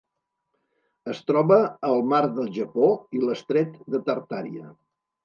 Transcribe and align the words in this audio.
Es 1.11 1.19
troba 1.31 1.57
al 1.89 2.01
mar 2.13 2.21
del 2.37 2.49
Japó 2.55 2.89
i 3.19 3.21
l'estret 3.27 3.77
de 3.97 4.01
Tartària. 4.09 4.73